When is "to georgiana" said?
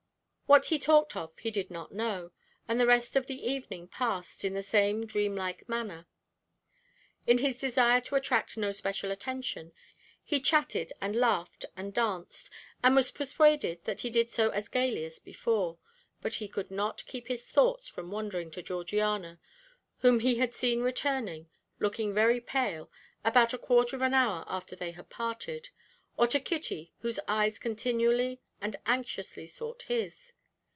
18.51-19.39